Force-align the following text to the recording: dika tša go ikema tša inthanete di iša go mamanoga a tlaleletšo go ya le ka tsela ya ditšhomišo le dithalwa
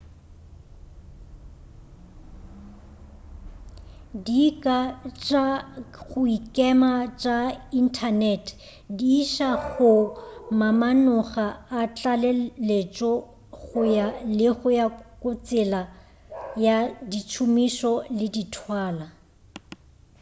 dika 4.25 4.77
tša 5.25 5.45
go 5.95 6.21
ikema 6.37 6.91
tša 7.21 7.37
inthanete 7.79 8.51
di 8.97 9.07
iša 9.23 9.49
go 9.71 9.91
mamanoga 10.59 11.47
a 11.79 11.81
tlaleletšo 11.95 13.11
go 13.57 13.79
ya 13.97 14.07
le 14.37 14.47
ka 15.21 15.31
tsela 15.45 15.81
ya 16.65 16.77
ditšhomišo 17.11 17.93
le 18.17 18.25
dithalwa 18.33 19.07